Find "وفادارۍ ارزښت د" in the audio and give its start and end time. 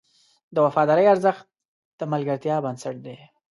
0.65-2.01